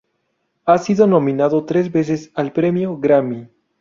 [0.65, 3.49] Ha sido nominado tres veces al premio Grammy.